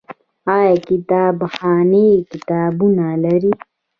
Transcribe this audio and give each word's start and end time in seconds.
آیا 0.55 0.75
کتابخانې 0.87 2.07
کتابونه 2.31 3.05
لري؟ 3.23 3.51